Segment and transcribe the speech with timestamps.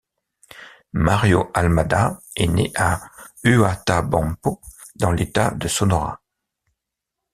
[0.93, 2.99] Mario Almada est né à
[3.43, 4.59] Huatabampo,
[4.95, 6.19] dans l'État de Sonora.